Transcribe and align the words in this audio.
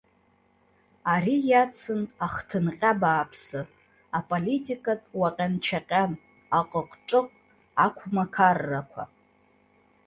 Ари 1.13 1.35
иацын 1.49 2.01
ахҭынҟьа 2.25 2.91
бааԥсы, 3.01 3.59
аполитикатә 4.17 5.09
уаҟьан-чаҟьан, 5.19 6.11
аҟыҟ-ҿыҟ, 6.59 7.27
ақәмақаррақәа. 7.85 9.03